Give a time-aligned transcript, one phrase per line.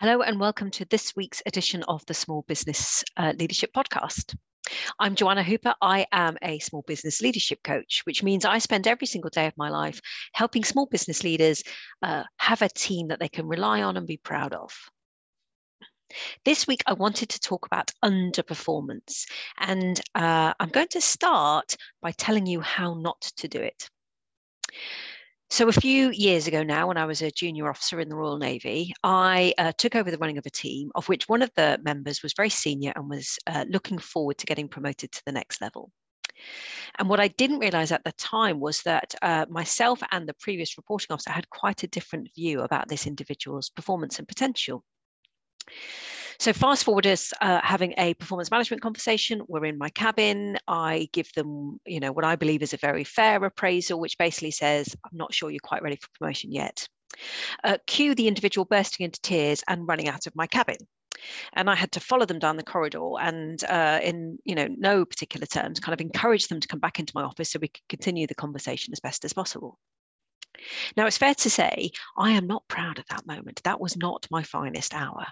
[0.00, 4.36] Hello, and welcome to this week's edition of the Small Business uh, Leadership Podcast.
[5.00, 5.74] I'm Joanna Hooper.
[5.82, 9.56] I am a small business leadership coach, which means I spend every single day of
[9.56, 10.00] my life
[10.34, 11.64] helping small business leaders
[12.04, 14.70] uh, have a team that they can rely on and be proud of.
[16.44, 19.24] This week, I wanted to talk about underperformance,
[19.58, 23.90] and uh, I'm going to start by telling you how not to do it.
[25.58, 28.38] So, a few years ago now, when I was a junior officer in the Royal
[28.38, 31.80] Navy, I uh, took over the running of a team of which one of the
[31.82, 35.60] members was very senior and was uh, looking forward to getting promoted to the next
[35.60, 35.90] level.
[37.00, 40.76] And what I didn't realize at the time was that uh, myself and the previous
[40.78, 44.84] reporting officer had quite a different view about this individual's performance and potential.
[46.38, 49.42] So fast forward us uh, having a performance management conversation.
[49.48, 50.56] We're in my cabin.
[50.68, 54.52] I give them, you know, what I believe is a very fair appraisal, which basically
[54.52, 56.88] says, "I'm not sure you're quite ready for promotion yet."
[57.64, 60.76] Uh, cue the individual bursting into tears and running out of my cabin
[61.54, 65.04] and I had to follow them down the corridor and uh, in you know no
[65.04, 67.88] particular terms kind of encourage them to come back into my office so we could
[67.88, 69.78] continue the conversation as best as possible.
[70.96, 73.60] Now it's fair to say I am not proud of that moment.
[73.64, 75.26] That was not my finest hour.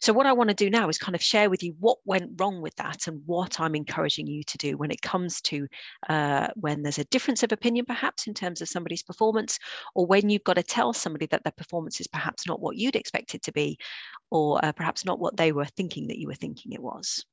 [0.00, 2.32] So, what I want to do now is kind of share with you what went
[2.40, 5.66] wrong with that and what I'm encouraging you to do when it comes to
[6.08, 9.58] uh, when there's a difference of opinion, perhaps in terms of somebody's performance,
[9.94, 12.96] or when you've got to tell somebody that their performance is perhaps not what you'd
[12.96, 13.78] expect it to be,
[14.30, 17.24] or uh, perhaps not what they were thinking that you were thinking it was.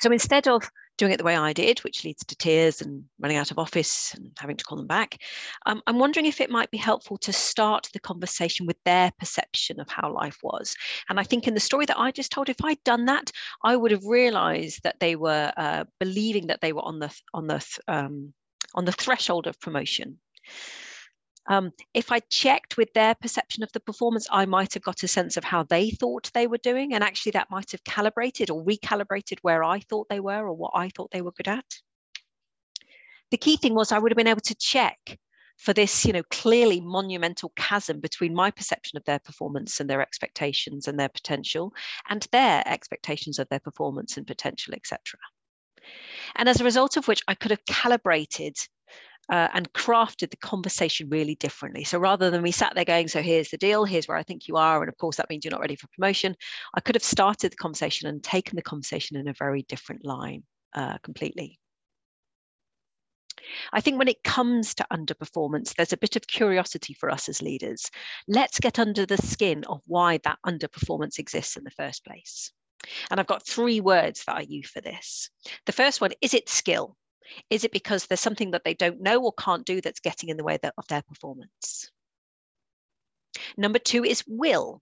[0.00, 3.36] So instead of doing it the way I did, which leads to tears and running
[3.36, 5.18] out of office and having to call them back,
[5.66, 9.80] um, I'm wondering if it might be helpful to start the conversation with their perception
[9.80, 10.74] of how life was.
[11.08, 13.30] And I think in the story that I just told, if I'd done that,
[13.62, 17.46] I would have realized that they were uh, believing that they were on the on
[17.46, 18.32] the um,
[18.74, 20.18] on the threshold of promotion.
[21.48, 25.08] Um, if I checked with their perception of the performance, I might have got a
[25.08, 26.94] sense of how they thought they were doing.
[26.94, 30.72] And actually, that might have calibrated or recalibrated where I thought they were or what
[30.74, 31.64] I thought they were good at.
[33.30, 35.18] The key thing was I would have been able to check
[35.58, 40.02] for this, you know, clearly monumental chasm between my perception of their performance and their
[40.02, 41.72] expectations and their potential
[42.08, 45.18] and their expectations of their performance and potential, etc.
[46.34, 48.56] And as a result of which I could have calibrated
[49.30, 51.84] uh, and crafted the conversation really differently.
[51.84, 54.48] So rather than we sat there going, so here's the deal, here's where I think
[54.48, 56.36] you are, and of course that means you're not ready for promotion,
[56.74, 60.44] I could have started the conversation and taken the conversation in a very different line
[60.74, 61.58] uh, completely.
[63.72, 67.42] I think when it comes to underperformance, there's a bit of curiosity for us as
[67.42, 67.90] leaders.
[68.26, 72.52] Let's get under the skin of why that underperformance exists in the first place.
[73.10, 75.30] And I've got three words that I use for this.
[75.66, 76.96] The first one is it skill?
[77.50, 80.36] Is it because there's something that they don't know or can't do that's getting in
[80.36, 81.90] the way of their performance?
[83.56, 84.80] Number two is will.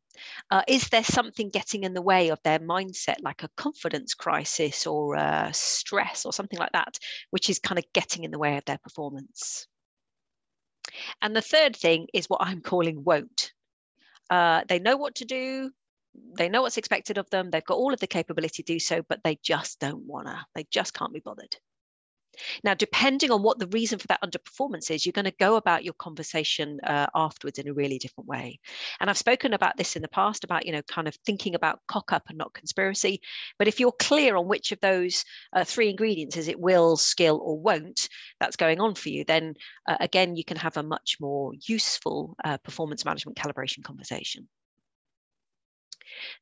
[0.50, 4.86] Uh, is there something getting in the way of their mindset, like a confidence crisis
[4.86, 6.98] or uh, stress or something like that,
[7.30, 9.66] which is kind of getting in the way of their performance?
[11.22, 13.52] And the third thing is what I'm calling won't.
[14.30, 15.70] Uh, they know what to do,
[16.38, 19.02] they know what's expected of them, they've got all of the capability to do so,
[19.08, 21.56] but they just don't wanna, they just can't be bothered.
[22.62, 25.84] Now, depending on what the reason for that underperformance is, you're going to go about
[25.84, 28.58] your conversation uh, afterwards in a really different way.
[29.00, 31.80] And I've spoken about this in the past about, you know, kind of thinking about
[31.88, 33.20] cock up and not conspiracy.
[33.58, 37.40] But if you're clear on which of those uh, three ingredients is it will, skill,
[37.42, 38.08] or won't
[38.40, 39.54] that's going on for you, then
[39.88, 44.48] uh, again, you can have a much more useful uh, performance management calibration conversation.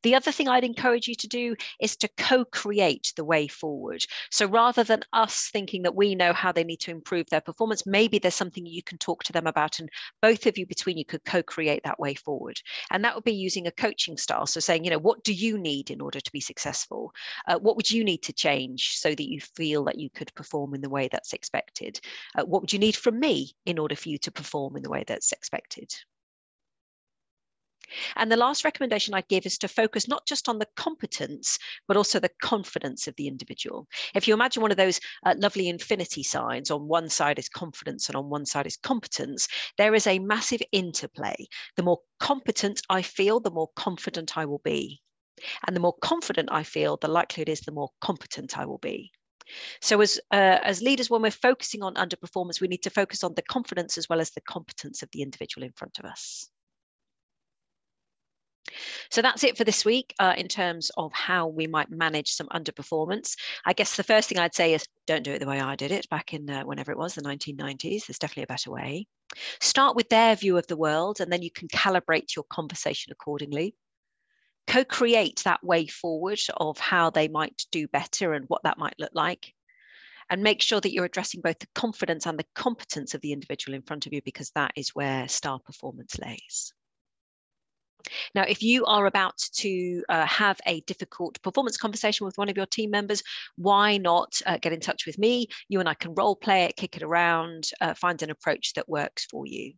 [0.02, 4.04] The other thing I'd encourage you to do is to co create the way forward.
[4.30, 7.86] So rather than us thinking that we know how they need to improve their performance,
[7.86, 9.88] maybe there's something you can talk to them about, and
[10.20, 12.60] both of you between you could co create that way forward.
[12.90, 14.46] And that would be using a coaching style.
[14.46, 17.12] So saying, you know, what do you need in order to be successful?
[17.46, 20.74] Uh, what would you need to change so that you feel that you could perform
[20.74, 22.00] in the way that's expected?
[22.36, 24.90] Uh, what would you need from me in order for you to perform in the
[24.90, 25.92] way that's expected?
[28.16, 31.58] And the last recommendation I'd give is to focus not just on the competence,
[31.88, 33.86] but also the confidence of the individual.
[34.14, 38.08] If you imagine one of those uh, lovely infinity signs, on one side is confidence
[38.08, 39.48] and on one side is competence,
[39.78, 41.34] there is a massive interplay.
[41.76, 45.00] The more competent I feel, the more confident I will be.
[45.66, 49.10] And the more confident I feel, the likelihood is the more competent I will be.
[49.80, 53.34] So as uh, as leaders, when we're focusing on underperformance, we need to focus on
[53.34, 56.48] the confidence as well as the competence of the individual in front of us.
[59.10, 62.48] So that's it for this week uh, in terms of how we might manage some
[62.48, 63.36] underperformance.
[63.66, 65.90] I guess the first thing I'd say is don't do it the way I did
[65.90, 68.06] it back in uh, whenever it was, the 1990s.
[68.06, 69.06] There's definitely a better way.
[69.60, 73.74] Start with their view of the world, and then you can calibrate your conversation accordingly.
[74.66, 78.98] Co create that way forward of how they might do better and what that might
[78.98, 79.52] look like.
[80.30, 83.74] And make sure that you're addressing both the confidence and the competence of the individual
[83.74, 86.72] in front of you, because that is where star performance lays.
[88.34, 92.56] Now, if you are about to uh, have a difficult performance conversation with one of
[92.56, 93.22] your team members,
[93.56, 95.48] why not uh, get in touch with me?
[95.68, 98.88] You and I can role play it, kick it around, uh, find an approach that
[98.88, 99.74] works for you.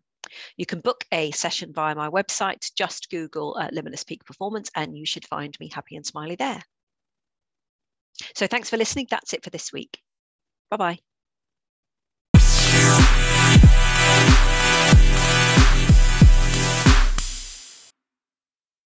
[0.56, 2.70] You can book a session via my website.
[2.76, 6.62] Just Google uh, Limitless Peak Performance and you should find me happy and smiley there.
[8.34, 9.06] So thanks for listening.
[9.10, 10.00] That's it for this week.
[10.70, 11.13] Bye bye.